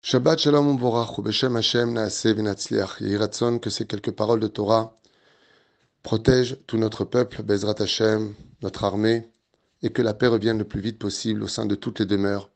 Shabbat 0.00 0.38
Shalom 0.38 0.76
Uvorach, 0.76 1.20
Beshem 1.20 1.56
Hashem 1.56 1.92
Naaseh 1.92 2.32
Vinatzliach. 2.32 3.00
Yiratzon 3.00 3.58
que 3.58 3.68
ces 3.68 3.84
quelques 3.84 4.12
paroles 4.12 4.40
de 4.40 4.46
Torah 4.46 4.96
protègent 6.02 6.56
tout 6.66 6.78
notre 6.78 7.04
peuple, 7.04 7.42
Bezrat 7.42 7.74
Hashem, 7.82 8.32
notre 8.62 8.84
armée, 8.84 9.28
et 9.82 9.90
que 9.90 10.00
la 10.00 10.14
paix 10.14 10.28
revienne 10.28 10.56
le 10.56 10.64
plus 10.64 10.80
vite 10.80 10.98
possible 10.98 11.42
au 11.42 11.48
sein 11.48 11.66
de 11.66 11.74
toutes 11.74 11.98
les 11.98 12.06
demeures 12.06 12.48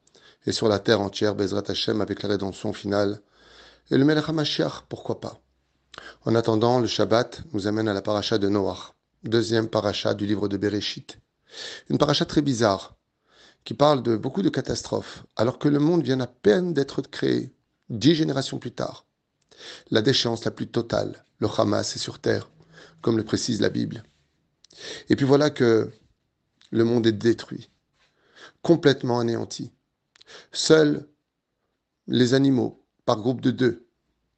et 0.46 0.52
sur 0.52 0.68
la 0.68 0.78
terre 0.78 1.00
entière, 1.00 1.34
Bezrat 1.34 1.64
Hashem, 1.66 2.00
avec 2.00 2.22
la 2.22 2.30
rédemption 2.30 2.72
finale. 2.72 3.20
Et 3.90 3.98
le 3.98 4.04
Melech 4.04 4.28
HaMashiach, 4.28 4.84
pourquoi 4.88 5.20
pas? 5.20 5.38
En 6.24 6.36
attendant, 6.36 6.78
le 6.78 6.86
Shabbat 6.86 7.42
nous 7.52 7.66
amène 7.66 7.88
à 7.88 7.92
la 7.92 8.02
paracha 8.02 8.38
de 8.38 8.48
Noach, 8.48 8.94
deuxième 9.24 9.68
paracha 9.68 10.14
du 10.14 10.26
livre 10.26 10.48
de 10.48 10.56
Bereshit. 10.56 11.18
Une 11.90 11.98
paracha 11.98 12.24
très 12.24 12.40
bizarre, 12.40 12.94
qui 13.64 13.74
parle 13.74 14.02
de 14.02 14.16
beaucoup 14.16 14.42
de 14.42 14.48
catastrophes, 14.48 15.24
alors 15.36 15.58
que 15.58 15.68
le 15.68 15.78
monde 15.78 16.02
vient 16.02 16.20
à 16.20 16.26
peine 16.26 16.74
d'être 16.74 17.02
créé, 17.02 17.54
dix 17.88 18.14
générations 18.14 18.58
plus 18.58 18.72
tard. 18.72 19.06
La 19.90 20.02
déchéance 20.02 20.44
la 20.44 20.50
plus 20.50 20.66
totale, 20.66 21.24
le 21.38 21.48
Hamas 21.56 21.94
est 21.94 21.98
sur 21.98 22.18
terre, 22.18 22.50
comme 23.00 23.16
le 23.16 23.24
précise 23.24 23.60
la 23.60 23.68
Bible. 23.68 24.02
Et 25.08 25.16
puis 25.16 25.26
voilà 25.26 25.50
que 25.50 25.90
le 26.70 26.84
monde 26.84 27.06
est 27.06 27.12
détruit, 27.12 27.70
complètement 28.62 29.20
anéanti. 29.20 29.70
Seuls 30.52 31.06
les 32.08 32.34
animaux, 32.34 32.84
par 33.04 33.18
groupe 33.18 33.40
de 33.40 33.50
deux, 33.50 33.86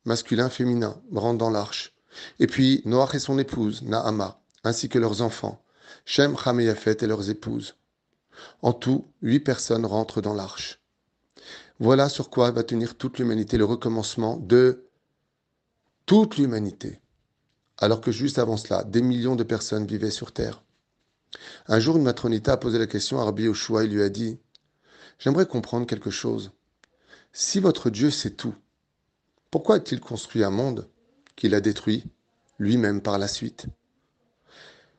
masculin, 0.05 0.51
féminin, 0.51 1.01
rentrent 1.13 1.39
dans 1.39 1.51
l'arche. 1.51 1.95
Et 2.39 2.47
puis 2.47 2.83
Noach 2.85 3.15
et 3.15 3.19
son 3.19 3.39
épouse, 3.39 3.83
Naama, 3.83 4.41
ainsi 4.65 4.89
que 4.89 4.99
leurs 4.99 5.23
enfants, 5.23 5.65
Shem, 6.05 6.37
Ham 6.45 6.61
et 6.61 6.65
Yafet 6.65 6.99
et 7.01 7.07
leurs 7.07 7.31
épouses. 7.31 7.77
En 8.63 8.73
tout, 8.73 9.07
huit 9.23 9.41
personnes 9.41 9.87
rentrent 9.87 10.21
dans 10.21 10.35
l'arche. 10.35 10.81
Voilà 11.81 12.09
sur 12.09 12.31
quoi 12.31 12.51
va 12.51 12.63
tenir 12.63 12.97
toute 12.97 13.19
l'humanité, 13.19 13.59
le 13.59 13.65
recommencement 13.65 14.37
de 14.37 14.87
toute 16.07 16.37
l'humanité. 16.37 17.01
Alors 17.79 18.01
que 18.01 18.13
juste 18.13 18.39
avant 18.39 18.57
cela, 18.57 18.85
des 18.85 19.03
millions 19.03 19.37
de 19.37 19.43
personnes 19.43 19.87
vivaient 19.87 20.11
sur 20.11 20.33
Terre. 20.33 20.63
Un 21.67 21.81
jour, 21.81 21.97
une 21.97 22.05
matronita 22.05 22.53
a 22.53 22.57
posé 22.57 22.79
la 22.79 22.87
question 22.87 23.19
à 23.19 23.25
Rabbi 23.25 23.45
Yoshua 23.45 23.85
et 23.85 23.89
lui 23.89 24.03
a 24.03 24.09
dit 24.09 24.39
J'aimerais 25.19 25.47
comprendre 25.47 25.87
quelque 25.87 26.11
chose. 26.11 26.53
Si 27.33 27.59
votre 27.59 27.91
Dieu 27.91 28.11
sait 28.11 28.31
tout, 28.31 28.55
pourquoi 29.51 29.77
a-t-il 29.77 30.01
construit 30.01 30.45
un 30.45 30.51
monde 30.51 30.89
qu'il 31.35 31.55
a 31.55 31.61
détruit 31.61 32.05
lui-même 32.59 33.01
par 33.01 33.19
la 33.19 33.27
suite? 33.27 33.67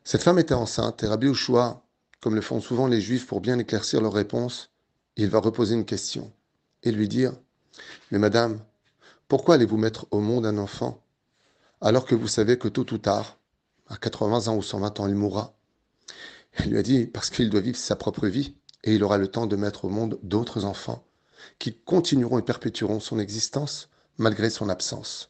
Cette 0.04 0.24
femme 0.24 0.40
était 0.40 0.54
enceinte 0.54 1.04
et 1.04 1.08
Rabbi 1.08 1.28
Yoshua 1.28 1.85
comme 2.26 2.34
le 2.34 2.42
font 2.42 2.60
souvent 2.60 2.88
les 2.88 3.02
juifs 3.02 3.28
pour 3.28 3.40
bien 3.40 3.60
éclaircir 3.60 4.02
leur 4.02 4.14
réponse, 4.14 4.72
il 5.16 5.30
va 5.30 5.38
reposer 5.38 5.76
une 5.76 5.86
question 5.86 6.34
et 6.82 6.92
lui 6.92 7.08
dire 7.08 7.34
Mais 8.10 8.18
madame, 8.18 8.60
pourquoi 9.28 9.54
allez-vous 9.54 9.78
mettre 9.78 10.08
au 10.10 10.22
monde 10.22 10.48
un 10.48 10.58
enfant 10.58 11.04
alors 11.82 12.04
que 12.04 12.16
vous 12.16 12.28
savez 12.28 12.58
que 12.58 12.68
tôt 12.68 12.92
ou 12.92 12.98
tard, 12.98 13.38
à 13.90 13.98
80 13.98 14.48
ans 14.48 14.56
ou 14.56 14.64
120 14.64 15.02
ans, 15.02 15.08
il 15.08 15.14
mourra? 15.14 15.54
Il 16.62 16.72
lui 16.72 16.80
a 16.80 16.82
dit 16.82 17.06
Parce 17.06 17.30
qu'il 17.30 17.52
doit 17.52 17.62
vivre 17.62 17.78
sa 17.78 17.96
propre 17.96 18.26
vie 18.26 18.56
et 18.84 18.96
il 18.96 19.04
aura 19.04 19.20
le 19.20 19.28
temps 19.28 19.46
de 19.46 19.56
mettre 19.56 19.86
au 19.86 19.90
monde 19.90 20.18
d'autres 20.24 20.66
enfants 20.66 21.06
qui 21.60 21.78
continueront 21.78 22.40
et 22.40 22.42
perpétueront 22.42 23.02
son 23.02 23.20
existence 23.20 23.88
malgré 24.18 24.50
son 24.50 24.68
absence. 24.68 25.30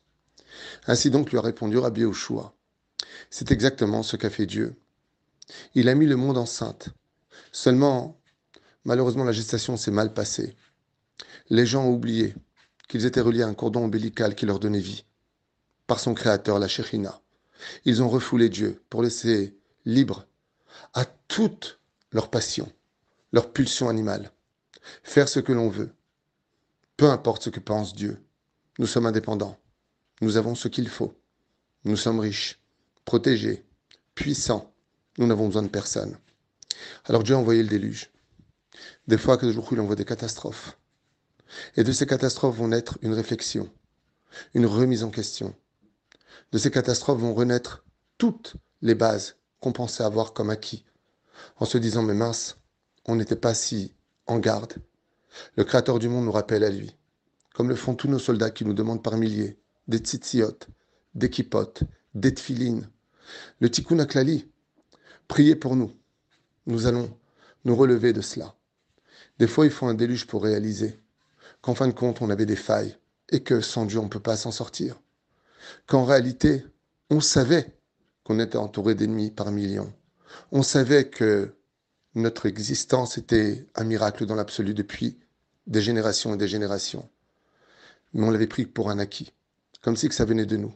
Ainsi 0.88 1.10
donc 1.10 1.30
lui 1.32 1.40
a 1.40 1.42
répondu 1.42 1.78
Rabbi 1.78 2.06
Oshua. 2.06 2.54
C'est 3.30 3.52
exactement 3.52 4.02
ce 4.02 4.16
qu'a 4.16 4.30
fait 4.30 4.46
Dieu 4.46 4.78
il 5.74 5.90
a 5.90 5.96
mis 5.96 6.06
le 6.06 6.16
monde 6.16 6.38
enceinte. 6.38 6.90
Seulement, 7.52 8.20
malheureusement, 8.84 9.24
la 9.24 9.32
gestation 9.32 9.78
s'est 9.78 9.92
mal 9.92 10.14
passée. 10.14 10.56
Les 11.50 11.66
gens 11.66 11.86
ont 11.86 11.94
oublié 11.94 12.36
qu'ils 12.88 13.06
étaient 13.06 13.22
reliés 13.22 13.44
à 13.44 13.48
un 13.48 13.54
cordon 13.54 13.86
ombilical 13.86 14.36
qui 14.36 14.46
leur 14.46 14.60
donnait 14.60 14.80
vie, 14.80 15.06
par 15.88 16.00
son 16.00 16.14
créateur, 16.14 16.60
la 16.60 16.68
Shekhinah. 16.68 17.22
Ils 17.86 18.04
ont 18.04 18.10
refoulé 18.10 18.50
Dieu 18.50 18.84
pour 18.90 19.02
laisser 19.02 19.58
libre 19.86 20.28
à 20.94 21.06
toute 21.06 21.80
leur 22.12 22.30
passion, 22.30 22.72
leur 23.32 23.52
pulsion 23.52 23.90
animale, 23.90 24.32
faire 25.04 25.30
ce 25.30 25.40
que 25.40 25.54
l'on 25.54 25.70
veut, 25.70 25.94
peu 26.98 27.10
importe 27.10 27.44
ce 27.44 27.50
que 27.50 27.60
pense 27.60 27.96
Dieu. 27.96 28.22
Nous 28.78 28.88
sommes 28.88 29.06
indépendants, 29.06 29.58
nous 30.22 30.38
avons 30.38 30.56
ce 30.56 30.68
qu'il 30.68 30.90
faut, 30.90 31.18
nous 31.86 31.98
sommes 31.98 32.20
riches, 32.20 32.60
protégés, 33.06 33.66
puissants, 34.16 34.75
nous 35.18 35.28
n'avons 35.28 35.48
besoin 35.48 35.64
de 35.64 35.68
personne. 35.68 36.18
Alors 37.06 37.24
Dieu 37.24 37.36
a 37.36 37.38
envoyé 37.38 37.64
le 37.64 37.70
déluge. 37.70 38.12
Des 39.08 39.18
fois, 39.18 39.38
que 39.38 39.52
jour 39.52 39.68
il 39.72 39.80
envoie 39.80 39.96
des 39.96 40.06
catastrophes. 40.06 40.78
Et 41.76 41.84
de 41.84 41.92
ces 41.92 42.08
catastrophes 42.08 42.58
vont 42.58 42.70
naître 42.70 42.98
une 43.02 43.14
réflexion, 43.14 43.72
une 44.54 44.66
remise 44.66 45.04
en 45.04 45.12
question. 45.12 45.56
De 46.52 46.58
ces 46.58 46.72
catastrophes 46.72 47.20
vont 47.20 47.34
renaître 47.34 47.86
toutes 48.18 48.56
les 48.82 48.96
bases 48.96 49.38
qu'on 49.60 49.72
pensait 49.72 50.04
avoir 50.04 50.34
comme 50.34 50.50
acquis, 50.50 50.86
en 51.58 51.66
se 51.66 51.78
disant, 51.78 52.04
mais 52.04 52.14
mince, 52.14 52.58
on 53.06 53.16
n'était 53.16 53.36
pas 53.36 53.54
si 53.54 53.94
en 54.26 54.40
garde. 54.40 54.74
Le 55.56 55.64
Créateur 55.64 56.00
du 56.00 56.10
monde 56.10 56.26
nous 56.26 56.32
rappelle 56.32 56.64
à 56.64 56.70
lui, 56.70 56.96
comme 57.54 57.70
le 57.70 57.76
font 57.76 57.96
tous 57.96 58.08
nos 58.08 58.20
soldats 58.20 58.52
qui 58.52 58.66
nous 58.66 58.74
demandent 58.74 59.04
par 59.04 59.18
milliers, 59.18 59.60
des 59.88 60.00
tzitziot, 60.00 60.60
des 61.14 61.30
kipotes, 61.30 61.84
des 62.14 62.34
tfilines. 62.34 62.90
Le 63.60 63.70
tikkun 63.70 64.00
aklali, 64.00 64.50
Priez 65.28 65.56
pour 65.56 65.76
nous. 65.76 65.92
Nous 66.68 66.88
allons 66.88 67.10
nous 67.64 67.76
relever 67.76 68.14
de 68.14 68.22
cela. 68.22 68.56
Des 69.40 69.48
fois, 69.48 69.66
il 69.66 69.72
faut 69.72 69.88
un 69.88 69.94
déluge 69.94 70.28
pour 70.28 70.44
réaliser 70.44 71.00
qu'en 71.62 71.76
fin 71.76 71.88
de 71.88 71.94
compte, 71.94 72.22
on 72.22 72.30
avait 72.30 72.46
des 72.46 72.56
failles 72.56 72.96
et 73.30 73.42
que 73.42 73.60
sans 73.60 73.86
Dieu, 73.86 74.00
on 74.00 74.04
ne 74.04 74.10
peut 74.10 74.20
pas 74.20 74.38
s'en 74.38 74.52
sortir. 74.52 75.02
Qu'en 75.88 76.06
réalité, 76.06 76.64
on 77.10 77.20
savait 77.20 77.76
qu'on 78.24 78.40
était 78.40 78.58
entouré 78.58 78.94
d'ennemis 78.94 79.32
par 79.32 79.52
millions. 79.52 79.92
On 80.52 80.64
savait 80.64 81.10
que 81.10 81.56
notre 82.14 82.46
existence 82.46 83.18
était 83.18 83.68
un 83.76 83.84
miracle 83.84 84.26
dans 84.26 84.36
l'absolu 84.36 84.74
depuis 84.74 85.18
des 85.68 85.82
générations 85.82 86.34
et 86.36 86.38
des 86.38 86.48
générations. 86.48 87.10
Mais 88.14 88.26
on 88.26 88.32
l'avait 88.32 88.48
pris 88.48 88.66
pour 88.66 88.90
un 88.90 89.00
acquis, 89.00 89.34
comme 89.82 89.96
si 89.96 90.10
ça 90.12 90.26
venait 90.26 90.46
de 90.46 90.58
nous. 90.58 90.74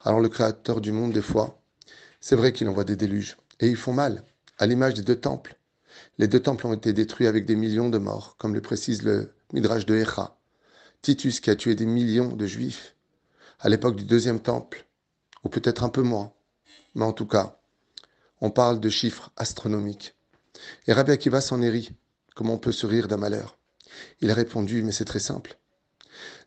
Alors 0.00 0.20
le 0.20 0.28
Créateur 0.28 0.80
du 0.80 0.92
monde, 0.92 1.12
des 1.12 1.22
fois, 1.22 1.62
c'est 2.20 2.36
vrai 2.36 2.52
qu'il 2.52 2.68
envoie 2.68 2.84
des 2.84 2.96
déluges. 2.96 3.36
Et 3.60 3.68
ils 3.68 3.76
font 3.76 3.92
mal, 3.92 4.24
à 4.58 4.66
l'image 4.66 4.94
des 4.94 5.02
deux 5.02 5.20
temples. 5.20 5.56
Les 6.18 6.28
deux 6.28 6.40
temples 6.40 6.66
ont 6.66 6.74
été 6.74 6.92
détruits 6.92 7.26
avec 7.26 7.46
des 7.46 7.56
millions 7.56 7.88
de 7.88 7.98
morts, 7.98 8.36
comme 8.38 8.54
le 8.54 8.60
précise 8.60 9.02
le 9.02 9.32
Midrash 9.52 9.86
de 9.86 9.96
Echa. 9.96 10.36
Titus 11.02 11.40
qui 11.40 11.50
a 11.50 11.56
tué 11.56 11.74
des 11.74 11.86
millions 11.86 12.34
de 12.34 12.46
juifs 12.46 12.94
à 13.60 13.68
l'époque 13.68 13.96
du 13.96 14.04
deuxième 14.04 14.40
temple, 14.40 14.86
ou 15.44 15.48
peut-être 15.48 15.84
un 15.84 15.88
peu 15.88 16.02
moins, 16.02 16.32
mais 16.94 17.04
en 17.04 17.12
tout 17.12 17.26
cas, 17.26 17.58
on 18.40 18.50
parle 18.50 18.80
de 18.80 18.88
chiffres 18.88 19.30
astronomiques. 19.36 20.14
Et 20.86 20.92
Rabbi 20.92 21.12
Akiva 21.12 21.40
s'en 21.40 21.62
est 21.62 21.70
ri. 21.70 21.90
Comment 22.34 22.54
on 22.54 22.58
peut 22.58 22.72
se 22.72 22.86
rire 22.86 23.08
d'un 23.08 23.16
malheur? 23.16 23.58
Il 24.20 24.30
a 24.30 24.34
répondu, 24.34 24.82
mais 24.82 24.92
c'est 24.92 25.04
très 25.04 25.20
simple. 25.20 25.58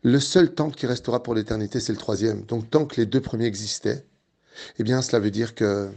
Le 0.04 0.20
seul 0.20 0.54
temple 0.54 0.76
qui 0.76 0.86
restera 0.86 1.24
pour 1.24 1.34
l'éternité, 1.34 1.80
c'est 1.80 1.92
le 1.92 1.98
troisième. 1.98 2.44
Donc 2.46 2.70
tant 2.70 2.86
que 2.86 2.98
les 2.98 3.06
deux 3.06 3.22
premiers 3.22 3.46
existaient, 3.46 4.06
eh 4.78 4.84
bien 4.84 5.02
cela 5.02 5.20
veut 5.20 5.32
dire 5.32 5.56
que 5.56 5.92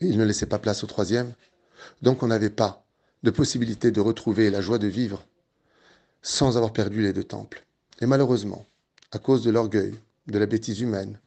il 0.00 0.18
ne 0.18 0.24
laissait 0.24 0.46
pas 0.46 0.58
place 0.58 0.82
au 0.84 0.86
troisième. 0.86 1.34
Donc 2.02 2.22
on 2.22 2.28
n'avait 2.28 2.50
pas 2.50 2.84
de 3.22 3.30
possibilité 3.30 3.90
de 3.90 4.00
retrouver 4.00 4.50
la 4.50 4.60
joie 4.60 4.78
de 4.78 4.86
vivre 4.86 5.24
sans 6.22 6.56
avoir 6.56 6.72
perdu 6.72 7.02
les 7.02 7.12
deux 7.12 7.24
temples. 7.24 7.64
Et 8.00 8.06
malheureusement, 8.06 8.66
à 9.12 9.18
cause 9.18 9.42
de 9.42 9.50
l'orgueil, 9.50 9.94
de 10.26 10.38
la 10.38 10.46
bêtise 10.46 10.80
humaine, 10.80 11.18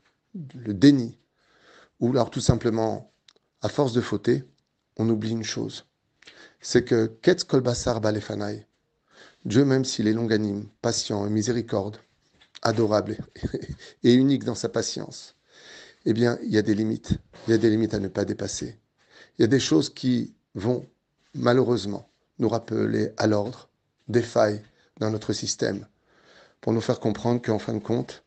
le 0.55 0.73
déni, 0.73 1.17
ou 1.99 2.09
alors 2.11 2.29
tout 2.29 2.41
simplement, 2.41 3.11
à 3.61 3.69
force 3.69 3.93
de 3.93 4.01
fauter, 4.01 4.43
on 4.97 5.09
oublie 5.09 5.31
une 5.31 5.43
chose. 5.43 5.85
C'est 6.59 6.83
que 6.83 7.07
Ketz 7.21 7.43
Kolbassar 7.43 8.01
Balefanai, 8.01 8.65
Dieu 9.45 9.65
même 9.65 9.85
s'il 9.85 10.07
est 10.07 10.13
longanime, 10.13 10.67
patient 10.81 11.25
et 11.25 11.29
miséricorde, 11.29 11.97
adorable 12.61 13.17
et 14.03 14.13
unique 14.13 14.45
dans 14.45 14.55
sa 14.55 14.69
patience, 14.69 15.35
eh 16.05 16.13
bien, 16.13 16.37
il 16.43 16.51
y 16.51 16.57
a 16.57 16.61
des 16.61 16.75
limites. 16.75 17.17
Il 17.47 17.51
y 17.51 17.53
a 17.53 17.57
des 17.57 17.69
limites 17.69 17.93
à 17.93 17.99
ne 17.99 18.07
pas 18.07 18.25
dépasser. 18.25 18.79
Il 19.37 19.41
y 19.41 19.45
a 19.45 19.47
des 19.47 19.59
choses 19.59 19.89
qui 19.89 20.33
vont, 20.55 20.85
malheureusement, 21.33 22.09
nous 22.39 22.49
rappeler 22.49 23.11
à 23.17 23.27
l'ordre 23.27 23.69
des 24.07 24.21
failles 24.21 24.61
dans 24.99 25.09
notre 25.09 25.33
système 25.33 25.87
pour 26.61 26.73
nous 26.73 26.81
faire 26.81 26.99
comprendre 26.99 27.41
qu'en 27.41 27.59
fin 27.59 27.73
de 27.73 27.79
compte, 27.79 28.23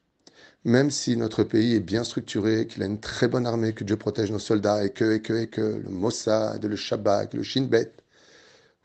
même 0.65 0.91
si 0.91 1.17
notre 1.17 1.45
pays 1.45 1.75
est 1.75 1.81
bien 1.81 2.03
structuré, 2.03 2.67
qu'il 2.67 2.83
a 2.83 2.87
une 2.87 3.01
très 3.01 3.29
bonne 3.29 3.47
armée, 3.47 3.73
que 3.73 3.85
Dieu 3.85 3.97
protège 3.97 4.33
nos 4.33 4.39
soldats 4.39 4.85
et 4.85 4.91
que, 4.91 5.15
et 5.15 5.23
que, 5.23 5.33
et 5.33 5.47
que 5.47 5.61
le 5.61 5.89
Mossad, 5.89 6.65
le 6.65 6.77
Shabak, 6.77 7.35
le 7.35 7.43
Shin 7.43 7.63
Bet, 7.63 7.93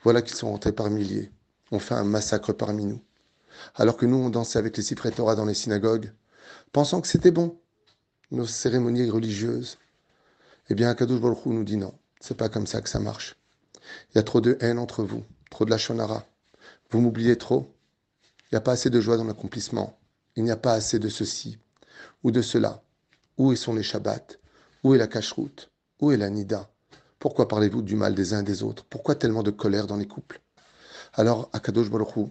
voilà 0.03 0.21
qu'ils 0.21 0.35
sont 0.35 0.51
rentrés 0.51 0.73
par 0.73 0.89
milliers. 0.89 1.31
On 1.71 1.79
fait 1.79 1.95
un 1.95 2.03
massacre 2.03 2.53
parmi 2.53 2.85
nous. 2.85 3.01
Alors 3.75 3.97
que 3.97 4.05
nous, 4.05 4.17
on 4.17 4.29
dansait 4.29 4.59
avec 4.59 4.77
les 4.77 4.83
cyprès 4.83 5.11
Torah 5.11 5.35
dans 5.35 5.45
les 5.45 5.53
synagogues, 5.53 6.11
pensant 6.71 7.01
que 7.01 7.07
c'était 7.07 7.31
bon, 7.31 7.59
nos 8.31 8.45
cérémonies 8.45 9.09
religieuses, 9.09 9.77
eh 10.69 10.75
bien, 10.75 10.93
Kadosh 10.95 11.19
Baruch 11.19 11.45
nous 11.45 11.63
dit 11.63 11.77
non, 11.77 11.93
c'est 12.19 12.37
pas 12.37 12.49
comme 12.49 12.67
ça 12.67 12.81
que 12.81 12.89
ça 12.89 12.99
marche. 12.99 13.35
Il 14.09 14.17
y 14.17 14.19
a 14.19 14.23
trop 14.23 14.41
de 14.41 14.57
haine 14.61 14.79
entre 14.79 15.03
vous, 15.03 15.23
trop 15.49 15.65
de 15.65 15.69
la 15.69 15.77
shonara. 15.77 16.25
Vous 16.89 17.01
m'oubliez 17.01 17.37
trop. 17.37 17.73
Il 18.43 18.55
n'y 18.55 18.57
a 18.57 18.61
pas 18.61 18.73
assez 18.73 18.89
de 18.89 19.01
joie 19.01 19.17
dans 19.17 19.23
l'accomplissement. 19.23 19.97
Il 20.35 20.43
n'y 20.43 20.51
a 20.51 20.57
pas 20.57 20.73
assez 20.73 20.99
de 20.99 21.09
ceci 21.09 21.57
ou 22.23 22.31
de 22.31 22.41
cela. 22.41 22.83
Où 23.37 23.55
sont 23.55 23.73
les 23.73 23.83
Shabbats 23.83 24.37
Où 24.83 24.93
est 24.93 24.97
la 24.97 25.07
cache-route? 25.07 25.69
Où 25.99 26.11
est 26.11 26.17
la 26.17 26.29
Nida 26.29 26.69
Pourquoi 27.19 27.47
parlez-vous 27.47 27.81
du 27.81 27.95
mal 27.95 28.15
des 28.15 28.33
uns 28.33 28.41
et 28.41 28.43
des 28.43 28.63
autres? 28.63 28.85
Pourquoi 28.89 29.15
tellement 29.15 29.43
de 29.43 29.51
colère 29.51 29.87
dans 29.87 29.97
les 29.97 30.07
couples? 30.07 30.41
Alors, 31.13 31.49
Akadosh 31.53 31.89
Baruch 31.89 32.29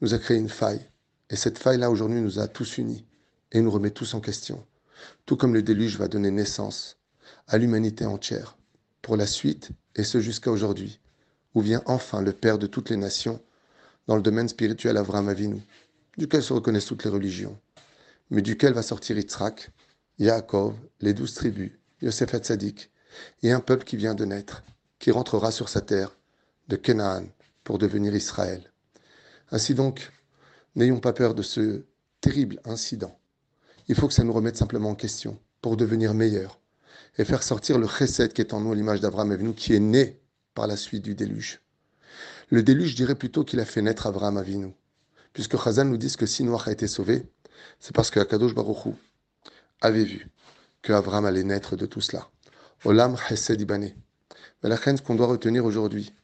nous 0.00 0.14
a 0.14 0.18
créé 0.18 0.38
une 0.38 0.48
faille. 0.48 0.88
Et 1.28 1.36
cette 1.36 1.58
faille-là, 1.58 1.90
aujourd'hui, 1.90 2.20
nous 2.20 2.38
a 2.38 2.48
tous 2.48 2.78
unis 2.78 3.04
et 3.52 3.60
nous 3.60 3.70
remet 3.70 3.90
tous 3.90 4.14
en 4.14 4.20
question. 4.20 4.64
Tout 5.26 5.36
comme 5.36 5.54
le 5.54 5.62
déluge 5.62 5.98
va 5.98 6.08
donner 6.08 6.30
naissance 6.30 6.96
à 7.46 7.58
l'humanité 7.58 8.04
entière. 8.06 8.56
Pour 9.02 9.16
la 9.16 9.26
suite, 9.26 9.70
et 9.96 10.04
ce 10.04 10.20
jusqu'à 10.20 10.50
aujourd'hui, 10.50 11.00
où 11.54 11.60
vient 11.60 11.82
enfin 11.86 12.22
le 12.22 12.32
Père 12.32 12.58
de 12.58 12.66
toutes 12.66 12.90
les 12.90 12.96
nations 12.96 13.42
dans 14.06 14.16
le 14.16 14.22
domaine 14.22 14.48
spirituel 14.48 14.96
Avram 14.96 15.28
Avinu, 15.28 15.62
duquel 16.16 16.42
se 16.42 16.52
reconnaissent 16.52 16.86
toutes 16.86 17.04
les 17.04 17.10
religions, 17.10 17.58
mais 18.30 18.42
duquel 18.42 18.72
va 18.72 18.82
sortir 18.82 19.16
Yitzhak, 19.16 19.70
Yaakov, 20.18 20.74
les 21.00 21.14
douze 21.14 21.34
tribus, 21.34 21.72
Yosef 22.02 22.34
Hatzadik, 22.34 22.90
et 23.42 23.52
un 23.52 23.60
peuple 23.60 23.84
qui 23.84 23.96
vient 23.96 24.14
de 24.14 24.24
naître, 24.24 24.62
qui 24.98 25.10
rentrera 25.10 25.50
sur 25.50 25.68
sa 25.68 25.80
terre, 25.80 26.16
de 26.68 26.76
Canaan, 26.76 27.24
pour 27.64 27.78
devenir 27.78 28.14
Israël. 28.14 28.72
Ainsi 29.50 29.74
donc, 29.74 30.12
n'ayons 30.76 31.00
pas 31.00 31.12
peur 31.12 31.34
de 31.34 31.42
ce 31.42 31.84
terrible 32.20 32.60
incident. 32.64 33.19
Il 33.90 33.96
faut 33.96 34.06
que 34.06 34.14
ça 34.14 34.22
nous 34.22 34.32
remette 34.32 34.56
simplement 34.56 34.90
en 34.90 34.94
question 34.94 35.36
pour 35.60 35.76
devenir 35.76 36.14
meilleurs 36.14 36.60
et 37.18 37.24
faire 37.24 37.42
sortir 37.42 37.76
le 37.76 37.88
chesed 37.88 38.32
qui 38.32 38.40
est 38.40 38.54
en 38.54 38.60
nous, 38.60 38.72
l'image 38.72 39.00
d'Abraham 39.00 39.32
Avinu, 39.32 39.52
qui 39.52 39.74
est 39.74 39.80
né 39.80 40.20
par 40.54 40.68
la 40.68 40.76
suite 40.76 41.02
du 41.02 41.16
déluge. 41.16 41.60
Le 42.50 42.62
déluge, 42.62 42.90
je 42.90 42.94
dirais 42.94 43.16
plutôt 43.16 43.42
qu'il 43.42 43.58
a 43.58 43.64
fait 43.64 43.82
naître 43.82 44.06
Abraham 44.06 44.36
Avinu, 44.36 44.72
puisque 45.32 45.60
Chazal 45.60 45.88
nous 45.88 45.96
dit 45.96 46.14
que 46.16 46.24
si 46.24 46.44
Noach 46.44 46.68
a 46.68 46.70
été 46.70 46.86
sauvé, 46.86 47.26
c'est 47.80 47.92
parce 47.92 48.12
que 48.12 48.20
Akadosh 48.20 48.54
Baruch 48.54 48.94
avait 49.80 50.04
vu 50.04 50.28
que 50.82 50.92
Abraham 50.92 51.24
allait 51.24 51.42
naître 51.42 51.74
de 51.74 51.86
tout 51.86 52.00
cela. 52.00 52.30
Olam 52.84 53.16
chesed 53.16 53.60
ibane. 53.60 53.90
Mais 54.62 54.68
la 54.68 54.76
ce 54.76 55.02
qu'on 55.02 55.16
doit 55.16 55.26
retenir 55.26 55.64
aujourd'hui, 55.64 56.14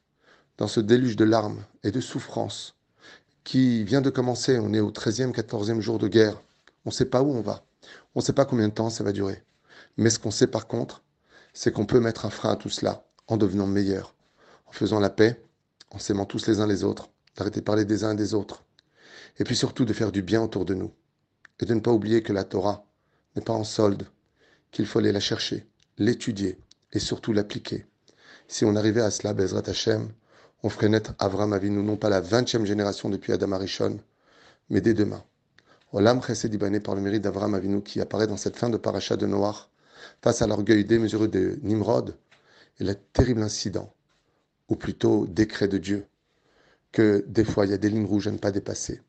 dans 0.57 0.69
ce 0.69 0.79
déluge 0.79 1.17
de 1.17 1.25
larmes 1.25 1.65
et 1.83 1.91
de 1.91 2.01
souffrances, 2.01 2.77
qui 3.43 3.83
vient 3.83 4.03
de 4.03 4.11
commencer, 4.11 4.57
on 4.61 4.73
est 4.73 4.79
au 4.79 4.93
13e, 4.93 5.33
14e 5.33 5.81
jour 5.81 5.99
de 5.99 6.07
guerre, 6.07 6.41
on 6.87 6.91
ne 6.91 6.95
sait 6.95 7.05
pas 7.05 7.23
où 7.23 7.31
on 7.33 7.43
va, 7.43 7.67
on 8.15 8.21
ne 8.21 8.25
sait 8.25 8.33
pas 8.33 8.45
combien 8.45 8.69
de 8.69 8.73
temps 8.73 8.91
ça 8.91 9.05
va 9.05 9.13
durer. 9.13 9.45
Mais 9.97 10.09
ce 10.09 10.19
qu'on 10.19 10.31
sait 10.31 10.47
par 10.47 10.69
contre, 10.69 11.03
c'est 11.53 11.73
qu'on 11.73 11.85
peut 11.85 12.01
mettre 12.01 12.25
un 12.25 12.31
frein 12.31 12.53
à 12.53 12.57
tout 12.57 12.71
cela 12.71 13.05
en 13.27 13.37
devenant 13.37 13.67
meilleur, 13.67 14.15
en 14.67 14.73
faisant 14.73 15.01
la 15.01 15.11
paix, 15.11 15.43
en 15.91 15.99
s'aimant 15.99 16.27
tous 16.27 16.47
les 16.47 16.61
uns 16.61 16.67
les 16.67 16.85
autres, 16.85 17.11
d'arrêter 17.37 17.61
de 17.61 17.65
parler 17.65 17.85
des 17.85 18.05
uns 18.05 18.13
et 18.13 18.17
des 18.17 18.35
autres, 18.35 18.63
et 19.39 19.45
puis 19.45 19.57
surtout 19.57 19.85
de 19.85 19.93
faire 19.93 20.13
du 20.13 20.23
bien 20.23 20.41
autour 20.41 20.65
de 20.65 20.75
nous, 20.75 20.93
et 21.61 21.67
de 21.67 21.75
ne 21.75 21.81
pas 21.81 21.93
oublier 21.93 22.23
que 22.23 22.33
la 22.33 22.45
Torah 22.45 22.87
n'est 23.35 23.43
pas 23.43 23.53
en 23.53 23.65
solde, 23.65 24.07
qu'il 24.71 24.87
faut 24.87 25.01
aller 25.01 25.13
la 25.13 25.21
chercher, 25.21 25.67
l'étudier 25.99 26.59
et 26.93 27.01
surtout 27.01 27.33
l'appliquer. 27.33 27.87
Si 28.47 28.65
on 28.65 28.77
arrivait 28.77 29.03
à 29.03 29.11
cela, 29.11 29.35
Bezrat 29.35 29.69
Hashem, 29.69 30.09
on 30.63 30.69
ferait 30.69 30.89
naître 30.89 31.15
Avram 31.19 31.53
Avinu, 31.53 31.83
non 31.83 31.97
pas 31.97 32.11
la 32.11 32.21
20e 32.21 32.65
génération 32.65 33.09
depuis 33.09 33.33
Adam 33.33 33.53
Arishon, 33.53 33.99
mais 34.71 34.81
dès 34.81 34.95
demain. 34.95 35.25
Olam 35.93 36.21
Chesed 36.21 36.53
Ibané 36.53 36.81
par 36.81 36.97
le 36.97 37.01
mérite 37.01 37.23
d'Avram 37.23 37.55
Avinu 37.55 37.81
qui 37.81 38.01
apparaît 38.01 38.27
dans 38.27 38.37
cette 38.37 38.57
fin 38.57 38.69
de 38.69 38.77
paracha 38.77 39.17
de 39.17 39.25
Noach, 39.25 39.69
face 40.21 40.43
à 40.43 40.49
l'orgueil 40.49 40.85
démesuré 40.85 41.29
de 41.29 41.61
Nimrod 41.63 42.17
et 42.81 42.85
le 42.85 42.97
terrible 42.97 43.43
incident, 43.43 43.95
ou 44.69 44.75
plutôt 44.75 45.27
décret 45.29 45.69
de 45.69 45.79
Dieu, 45.79 46.07
que 46.91 47.25
des 47.29 47.45
fois 47.45 47.67
il 47.67 47.71
y 47.71 47.75
a 47.75 47.79
des 47.79 47.89
lignes 47.89 48.05
rouges 48.05 48.27
à 48.27 48.33
ne 48.33 48.39
pas 48.39 48.51
dépasser. 48.51 49.01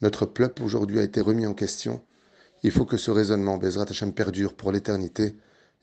Notre 0.00 0.24
peuple 0.24 0.62
aujourd'hui 0.62 1.00
a 1.00 1.02
été 1.02 1.20
remis 1.20 1.46
en 1.46 1.52
question. 1.52 2.02
Il 2.62 2.70
faut 2.70 2.86
que 2.86 2.96
ce 2.96 3.10
raisonnement, 3.10 3.58
Bezrat 3.58 3.90
Hashem, 3.90 4.14
perdure 4.14 4.54
pour 4.54 4.72
l'éternité 4.72 5.36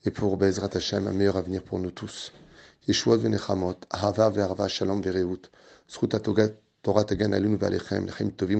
et 0.03 0.09
pour 0.09 0.35
Bezrat 0.35 0.71
Hashem, 0.73 1.07
un 1.07 1.13
meilleur 1.13 1.37
avenir 1.37 1.61
pour 1.61 1.77
nous 1.77 1.91
tous. 1.91 2.33
Yeshua 2.87 3.17
venechamot, 3.17 3.75
ahava 3.91 4.31
ve'arva 4.31 4.67
shalom 4.67 5.01
alun 5.05 5.37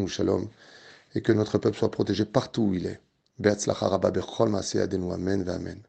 shalom, 0.07 0.50
et 1.15 1.21
que 1.21 1.31
notre 1.31 1.57
peuple 1.57 1.77
soit 1.77 1.91
protégé 1.91 2.25
partout 2.25 2.63
où 2.63 2.73
il 2.73 2.85
est. 2.85 3.00
Be'atzlacha 3.39 3.88
rabba 3.88 4.11
bechol 4.11 4.50
ma'aseh 4.50 4.81
adenu, 4.81 5.11
amen 5.11 5.44
ve'amen. 5.44 5.79